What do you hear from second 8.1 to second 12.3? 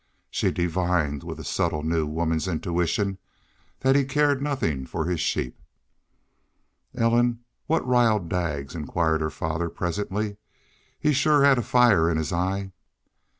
Daggs?" inquired her father, presently. "He shore had fire in